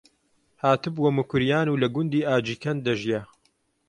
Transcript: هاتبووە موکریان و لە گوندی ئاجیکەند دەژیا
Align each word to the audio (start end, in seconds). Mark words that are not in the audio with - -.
هاتبووە 0.63 1.09
موکریان 1.17 1.67
و 1.69 1.79
لە 1.81 1.87
گوندی 1.95 2.25
ئاجیکەند 2.29 2.79
دەژیا 2.87 3.21